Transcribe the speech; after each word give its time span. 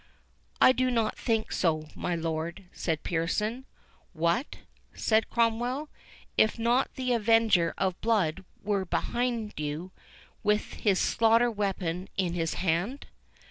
"I 0.59 0.71
do 0.71 0.89
not 0.89 1.15
think 1.15 1.51
so, 1.51 1.87
my 1.93 2.15
lord," 2.15 2.63
said 2.71 3.03
Pearson. 3.03 3.65
"What?" 4.13 4.55
said 4.95 5.29
Cromwell; 5.29 5.89
"not 6.57 6.87
if 6.87 6.95
the 6.95 7.13
avenger 7.13 7.75
of 7.77 8.01
blood 8.01 8.43
were 8.63 8.83
behind 8.83 9.53
you, 9.57 9.91
with 10.41 10.73
his 10.73 10.97
slaughter 10.97 11.51
weapon 11.51 12.09
in 12.17 12.33
his 12.33 12.55
hand?" 12.55 13.05